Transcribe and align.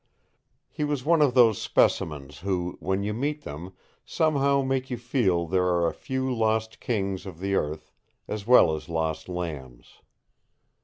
He 0.71 0.83
was 0.83 1.05
one 1.05 1.21
of 1.21 1.35
those 1.35 1.61
specimens 1.61 2.39
who, 2.39 2.75
when 2.79 3.03
you 3.03 3.13
meet 3.13 3.43
them, 3.43 3.73
somehow 4.03 4.63
make 4.63 4.89
you 4.89 4.97
feel 4.97 5.45
there 5.45 5.65
are 5.65 5.85
a 5.85 5.93
few 5.93 6.35
lost 6.35 6.79
kings 6.79 7.27
of 7.27 7.37
the 7.37 7.53
earth, 7.53 7.91
as 8.27 8.47
well 8.47 8.75
as 8.75 8.89
lost 8.89 9.29
lambs. 9.29 10.01